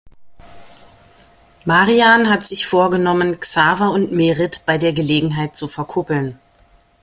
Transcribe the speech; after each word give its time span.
Marian 1.63 2.27
hat 2.27 2.41
sich 2.47 2.65
vorgenommen, 2.65 3.39
Xaver 3.39 3.91
und 3.91 4.11
Merit 4.11 4.63
bei 4.65 4.79
der 4.79 4.93
Gelegenheit 4.93 5.55
zu 5.55 5.67
verkuppeln. 5.67 6.39